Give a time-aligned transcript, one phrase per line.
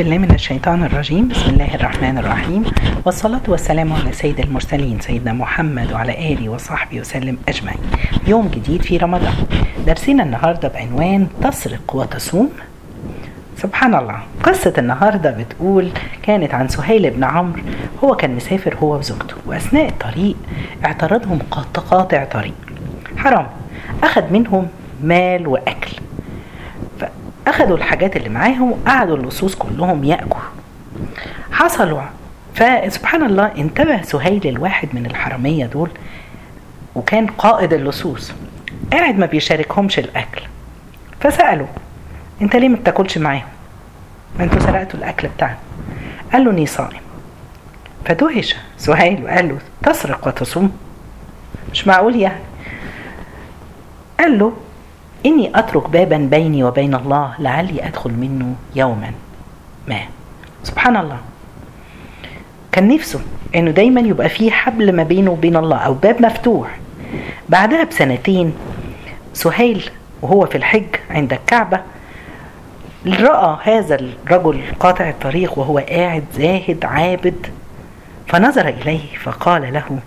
[0.00, 1.28] بالله من الشيطان الرجيم.
[1.28, 2.64] بسم الله الرحمن الرحيم.
[3.04, 7.78] والصلاة والسلام على سيد المرسلين سيدنا محمد وعلى آله وصحبه وسلم أجمعين.
[8.26, 9.34] يوم جديد في رمضان.
[9.86, 12.50] درسنا النهاردة بعنوان تسرق وتصوم.
[13.56, 15.90] سبحان الله قصة النهاردة بتقول
[16.22, 17.62] كانت عن سهيل بن عمرو.
[18.04, 19.36] هو كان مسافر هو وزوجته.
[19.46, 20.36] وأثناء الطريق
[20.84, 21.38] اعترضهم
[21.90, 22.54] قاطع طريق.
[23.16, 23.46] حرام.
[24.02, 24.68] أخذ منهم
[25.02, 25.95] مال وأكل.
[27.46, 30.42] أخدوا الحاجات اللي معاهم وقعدوا اللصوص كلهم ياكلوا.
[31.52, 32.02] حصلوا.
[32.54, 35.90] فسبحان الله انتبه سهيل الواحد من الحرامية دول
[36.94, 38.32] وكان قائد اللصوص.
[38.92, 40.42] قاعد ما بيشاركهمش الأكل.
[41.20, 41.66] فسالوا
[42.42, 43.42] أنت ليه ما بتاكلش معاهم؟
[44.38, 45.58] ما أنتوا سرقتوا الأكل بتاعنا.
[46.32, 47.00] قال له اني صائم.
[48.04, 50.76] فدهش سهيل وقال له تسرق وتصوم؟
[51.72, 52.40] مش معقول يعني.
[54.20, 54.52] قال له
[55.26, 59.10] إني أترك بابا بيني وبين الله لعلي أدخل منه يوما.
[59.88, 60.00] ما.
[60.64, 61.18] سبحان الله.
[62.72, 63.20] كان نفسه
[63.54, 66.78] إنه دايما يبقى فيه حبل ما بينه وبين الله أو باب مفتوح.
[67.48, 68.54] بعدها بسنتين
[69.32, 69.90] سهيل
[70.22, 71.80] وهو في الحج عند الكعبة
[73.06, 77.46] رأى هذا الرجل قاطع الطريق وهو قاعد زاهد عابد
[78.26, 79.98] فنظر إليه فقال له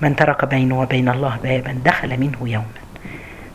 [0.00, 2.78] من ترك بينه وبين الله بابا دخل منه يوما.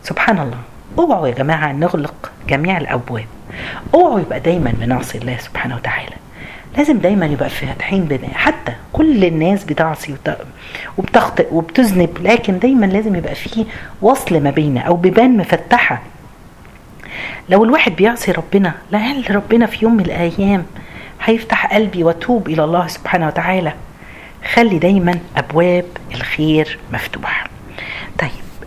[0.03, 0.73] سبحان الله.
[0.99, 3.25] أوعوا يا جماعة نغلق جميع الأبواب.
[3.94, 6.16] أوعوا يبقى دايما بنعصي الله سبحانه وتعالى.
[6.77, 10.16] لازم دايما يبقى فاتحين بنا حتى كل الناس بتعصي
[10.97, 13.66] وبتخطئ وبتذنب لكن دايما لازم يبقى فيه
[14.02, 16.02] وصل ما بيننا أو بيبان مفتحة.
[17.49, 20.66] لو الواحد بيعصي ربنا لعل ربنا في يوم من الأيام
[21.23, 23.73] هيفتح قلبي وأتوب إلى الله سبحانه وتعالى.
[24.53, 27.53] خلي دايما أبواب الخير مفتوحة.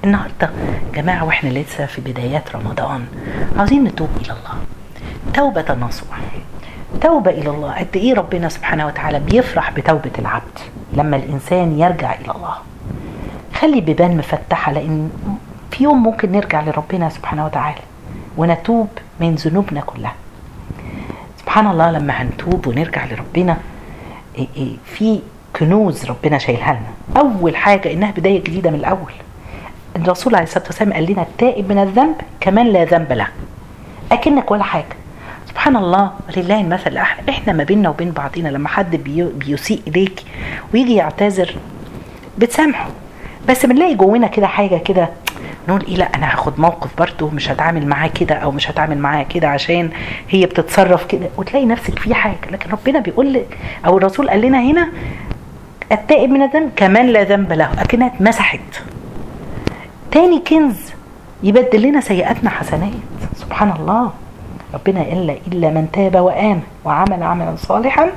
[0.06, 0.50] النهارده.
[0.94, 3.06] جماعة وإحنا لسه في بدايات رمضان.
[3.58, 4.54] عاوزين نتوب إلى الله.
[5.34, 6.18] توبة نصوح
[7.00, 7.72] توبة إلى الله.
[7.72, 10.58] قد إيه ربنا سبحانه وتعالى بيفرح بتوبة العبد
[10.92, 12.54] لما الإنسان يرجع إلى الله.
[13.54, 15.10] خلي بيبان مفتحة لأن
[15.70, 17.80] في يوم ممكن نرجع لربنا سبحانه وتعالى
[18.36, 18.88] ونتوب
[19.20, 20.14] من ذنوبنا كلها.
[21.40, 23.56] سبحان الله لما هنتوب ونرجع لربنا
[24.84, 25.20] في
[25.56, 27.20] كنوز ربنا شايلها لنا.
[27.22, 29.12] أول حاجة إنها بداية جديدة من الأول.
[29.96, 33.28] الرسول عليه الصلاة والسلام قال لنا التائب من الذنب كمان لا ذنب له.
[34.12, 34.96] أكنك ولا حاجة.
[35.48, 36.90] سبحان الله ولله المثل.
[36.90, 38.96] الاعلى إحنا ما بيننا وبين بعضينا لما حد
[39.38, 40.22] بيسيء إليك
[40.74, 41.54] ويجي يعتذر
[42.38, 42.88] بتسامحه.
[43.48, 45.08] بس بنلاقي جوانا كده حاجة كده
[45.68, 49.22] نقول إيه لا أنا هاخد موقف برضه مش هتعامل معاه كده أو مش هتعامل معاه
[49.22, 49.90] كده عشان
[50.28, 51.28] هي بتتصرف كده.
[51.36, 52.50] وتلاقي نفسك في حاجة.
[52.50, 54.88] لكن ربنا بيقول لك أو الرسول قال لنا هنا
[55.92, 57.82] التائب من الذنب كمان لا ذنب له.
[57.82, 58.60] اكنها اتمسحت.
[60.16, 60.76] تاني كنز
[61.42, 62.92] يبدل لنا سيئاتنا حسنات.
[63.36, 64.10] سبحان الله.
[64.74, 68.10] ربنا إلا إلا من تاب وآمن وعمل عملا صالحا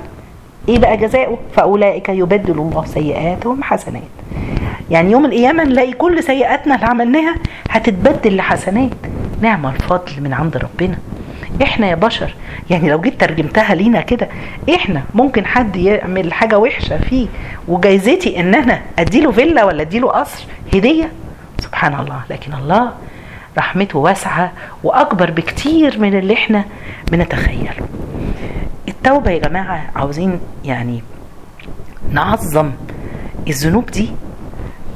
[0.69, 4.01] إيه بقى جزاؤه؟ فأولئك يبدل الله سيئاتهم حسنات.
[4.89, 7.35] يعني يوم القيامة نلاقي كل سيئاتنا اللي عملناها
[7.69, 8.91] هتتبدل لحسنات.
[9.41, 10.97] نعم الفضل من عند ربنا.
[11.63, 12.35] إحنا يا بشر
[12.69, 14.29] يعني لو جيت ترجمتها لينا كده
[14.75, 17.27] إحنا ممكن حد يعمل حاجة وحشة فيه
[17.67, 21.11] وجايزتي إن أنا أديله فيلا ولا أديله قصر هدية؟
[21.59, 22.21] سبحان الله.
[22.29, 22.91] لكن الله
[23.57, 24.51] رحمته واسعة
[24.83, 26.65] وأكبر بكتير من اللي إحنا
[27.11, 27.71] بنتخيله
[28.87, 31.03] التوبة يا جماعة عاوزين يعني
[32.11, 32.71] نعظم
[33.47, 34.09] الذنوب دي.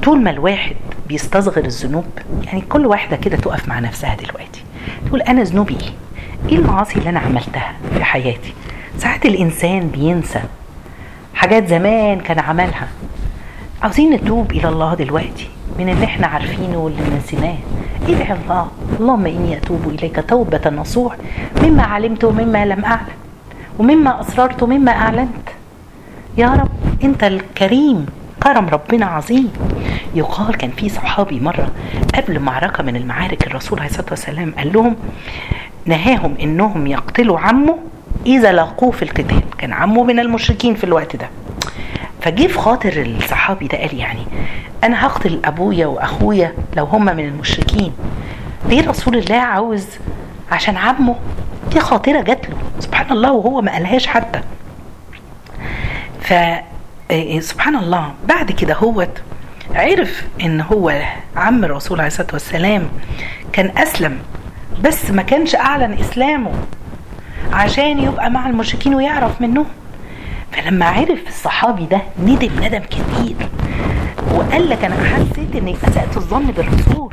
[0.02, 0.76] طول ما الواحد
[1.08, 2.04] بيستصغر الذنوب
[2.44, 4.64] يعني كل واحدة كده تقف مع نفسها دلوقتي.
[5.06, 5.92] تقول أنا ذنوبي إيه؟
[6.48, 8.54] إيه المعاصي اللي أنا عملتها في حياتي؟
[8.98, 10.40] ساعات الإنسان بينسى
[11.34, 12.88] حاجات زمان كان عملها.
[13.82, 15.48] عاوزين نتوب إلى الله دلوقتي.
[15.78, 17.56] من اللي إحنا عارفينه واللي نسيناه
[18.08, 18.68] ادعي الله
[19.00, 21.16] اللهم إني أتوب إليك توبة نصوح
[21.62, 23.14] مما علمت ومما لم أعلم
[23.78, 25.48] ومما اسررت ومما أعلنت.
[26.38, 26.68] يا رب
[27.04, 28.06] أنت الكريم
[28.42, 29.52] كرم ربنا عظيم.
[30.14, 31.68] يقال كان في صحابي مرة
[32.14, 34.96] قبل معركة من المعارك الرسول عليه الصلاة والسلام قال لهم
[35.86, 37.78] نهاهم إنهم يقتلوا عمه
[38.26, 39.40] إذا لقوه في القتال.
[39.58, 41.28] كان عمه من المشركين في الوقت ده.
[42.20, 44.26] فجه في خاطر الصحابي ده قال يعني
[44.84, 47.92] أنا هقتل أبويا وأخويا لو هم من المشركين.
[48.68, 49.86] ليه رسول الله عاوز
[50.52, 51.16] عشان عمه؟
[51.72, 52.56] دي خاطرة جات له.
[52.80, 54.40] سبحان الله وهو ما قالهاش حتى.
[56.20, 56.34] ف
[57.40, 59.22] سبحان الله بعد كده هوت
[59.74, 61.02] عرف إن هو
[61.36, 62.88] عم الرسول عليه الصلاة والسلام
[63.52, 64.18] كان أسلم
[64.84, 66.52] بس ما كانش أعلن إسلامه
[67.52, 69.66] عشان يبقى مع المشركين ويعرف منهم.
[70.52, 73.36] فلما عرف الصحابي ده ندم ندم كتير.
[74.34, 77.12] وقال لك أنا حسيت إني اسأت الظن بالرسول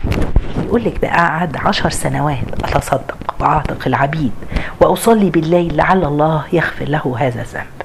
[0.66, 4.32] يقول لك بقى قعد عشر سنوات أتصدق وأعتق العبيد
[4.80, 7.82] وأصلي بالليل لعل الله يغفر له هذا الذنب.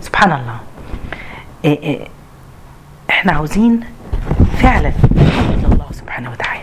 [0.00, 0.58] سبحان الله.
[1.64, 2.08] إيه إيه
[3.10, 3.80] إحنا عاوزين
[4.58, 4.92] فعلا
[5.64, 6.62] الله سبحانه وتعالى.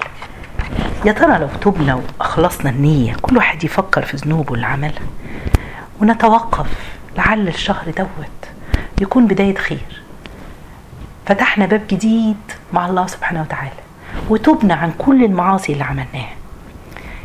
[1.05, 5.01] يا ترى لو تبنا واخلصنا النية كل واحد يفكر في ذنوبه اللي عملها
[6.01, 6.67] ونتوقف
[7.17, 8.51] لعل الشهر دوت
[9.01, 10.00] يكون بداية خير.
[11.25, 12.37] فتحنا باب جديد
[12.73, 13.71] مع الله سبحانه وتعالى
[14.29, 16.33] وتبنا عن كل المعاصي اللي عملناها.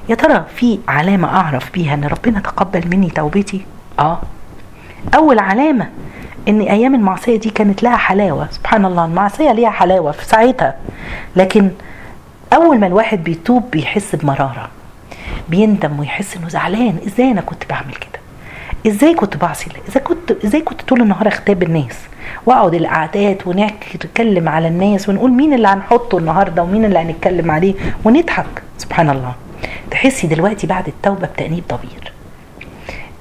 [0.09, 3.65] يا ترى في علامة أعرف بيها إن ربنا تقبل مني توبتي؟
[3.99, 4.19] آه.
[5.15, 5.89] أول علامة
[6.49, 8.49] إن أيام المعصية دي كانت لها حلاوة.
[8.51, 10.75] سبحان الله المعصية ليها حلاوة في ساعتها.
[11.37, 11.71] لكن
[12.53, 14.69] أول ما الواحد بيتوب بيحس بمرارة
[15.49, 18.16] بيندم ويحس إنه زعلان إزاي أنا كنت بعمل كده؟
[18.87, 21.97] إزاي كنت بعصي؟ الله اذا كنت إزاي كنت طول النهار اغتاب الناس؟
[22.47, 27.75] وأقعد القعدات ونتكلم على الناس ونقول مين اللي هنحطه النهارده ومين اللي هنتكلم عليه
[28.05, 28.63] ونضحك.
[28.79, 29.35] سبحان الله.
[29.91, 32.13] تحسي دلوقتي بعد التوبة بتأنيب ضمير.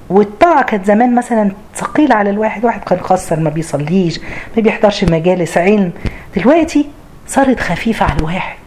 [0.09, 4.19] والطاعة كانت زمان مثلا ثقيلة على الواحد واحد كان قصر ما بيصليش
[4.57, 5.91] ما بيحضرش مجالس علم.
[6.35, 6.85] دلوقتي
[7.27, 8.57] صارت خفيفة على الواحد.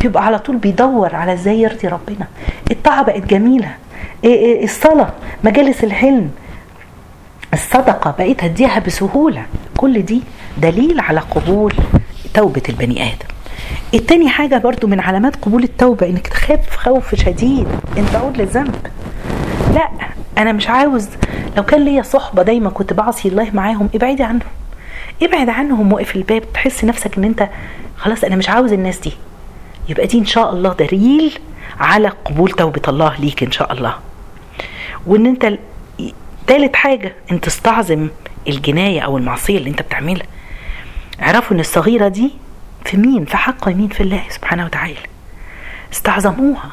[0.00, 2.26] بيبقى على طول بيدور على إزاي يرضي ربنا.
[2.70, 3.70] الطاعة بقت جميلة.
[4.64, 5.12] الصلاة
[5.44, 6.30] مجالس الحلم.
[7.52, 9.42] الصدقة بقيت هديها بسهولة.
[9.76, 10.22] كل دي
[10.58, 11.74] دليل على قبول
[12.34, 13.28] توبة البني آدم.
[13.94, 17.66] التاني حاجة برضو من علامات قبول التوبة إنك تخاف خوف شديد
[17.98, 18.74] ان تعود للذنب.
[19.74, 19.88] لا
[20.38, 21.08] أنا مش عاوز.
[21.56, 24.48] لو كان ليا صحبة دايما كنت بعصي الله معاهم ابعدي عنهم.
[25.22, 27.48] ابعد عنهم وقف الباب تحس نفسك إن أنت
[27.96, 29.12] خلاص أنا مش عاوز الناس دي.
[29.88, 31.38] يبقى دي إن شاء الله دليل
[31.80, 33.94] على قبول توبة الله ليك إن شاء الله.
[35.06, 35.58] وإن أنت
[36.46, 38.08] تالت حاجة انت تستعظم
[38.48, 40.26] الجناية أو المعصية اللي أنت بتعملها.
[41.22, 42.30] اعرفوا إن الصغيرة دي
[42.84, 44.96] في مين؟ في حق مين؟ في الله سبحانه وتعالى.
[45.92, 46.70] استعظموها.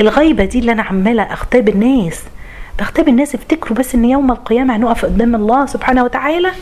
[0.00, 2.22] الغيبة دي اللي أنا عمالة اغتاب الناس
[2.78, 6.52] بغتاب الناس افتكروا بس إن يوم القيامة هنقف قدام الله سبحانه وتعالى؟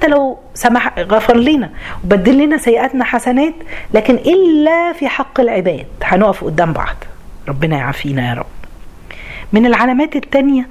[0.00, 1.70] حتى لو سمح غفر لنا
[2.04, 3.54] وبدل لنا سيئاتنا حسنات
[3.94, 5.86] لكن إلا في حق العباد.
[6.02, 6.96] هنقف قدام بعض.
[7.48, 8.46] ربنا يعافينا يا رب.
[9.52, 10.68] من العلامات التانية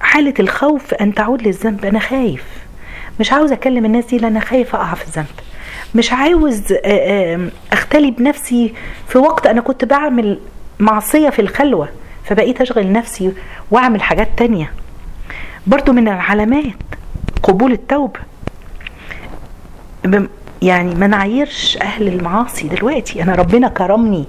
[0.00, 1.84] حالة الخوف أن تعود للذنب.
[1.84, 2.44] أنا خايف.
[3.20, 5.26] مش عاوز أكلم الناس دي لأن خايف أقع في الذنب.
[5.94, 6.74] مش عاوز
[7.72, 8.74] أختلي بنفسي
[9.08, 10.38] في وقت أنا كنت بعمل
[10.78, 11.88] معصية في الخلوة
[12.24, 13.32] فبقيت أشغل نفسي
[13.70, 14.72] وأعمل حاجات تانية.
[15.66, 16.74] برضو من العلامات
[17.42, 18.20] قبول التوبة.
[20.62, 23.22] يعني ما نعيرش أهل المعاصي دلوقتي.
[23.22, 24.24] أنا ربنا كرمني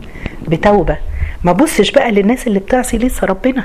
[0.47, 0.97] بتوبة.
[1.43, 3.63] ما بصش بقى للناس اللي بتعصي لسه ربنا.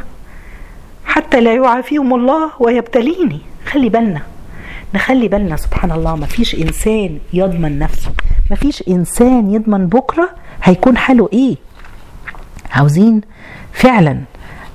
[1.05, 3.41] حتى لا يعافيهم الله ويبتليني.
[3.67, 4.21] خلي بالنا.
[4.95, 6.17] نخلي بالنا سبحان الله.
[6.17, 8.11] ما فيش إنسان يضمن نفسه.
[8.51, 10.31] ما فيش إنسان يضمن بكرة
[10.63, 11.57] هيكون حاله إيه؟
[12.71, 13.21] عاوزين
[13.73, 14.19] فعلا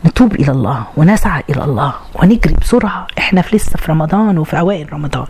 [0.05, 3.07] نتوب إلى الله ونسعى إلى الله ونجري بسرعة.
[3.17, 5.27] إحنا في لسه في رمضان وفي أوائل رمضان.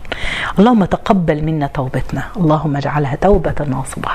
[0.58, 2.22] اللهم تقبل منا توبتنا.
[2.36, 4.08] اللهم اجعلها توبة ناصبة.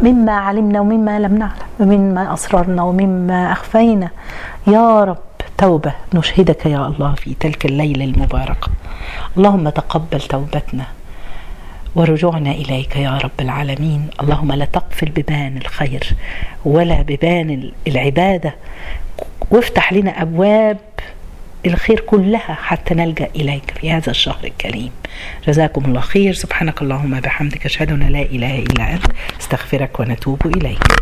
[0.00, 4.08] مما علمنا ومما لم نعلم ومما أسررنا ومما أخفينا.
[4.66, 5.18] يا رب
[5.58, 8.68] توبة نشهدك يا الله في تلك الليلة المباركة.
[9.36, 10.84] اللهم تقبل توبتنا.
[11.96, 14.08] ورجوعنا إليك يا رب العالمين.
[14.20, 16.04] اللهم لا تقفل ببان الخير
[16.64, 18.54] ولا ببان العبادة.
[19.50, 20.78] وافتح لنا أبواب
[21.66, 24.90] الخير كلها حتى نلجأ إليك في هذا الشهر الكريم.
[25.48, 26.32] جزاكم الله خير.
[26.32, 29.06] سبحانك اللهم بحمدك أشهد أن لا إله إلا أنت.
[29.40, 30.96] أستغفرك ونتوب إليك.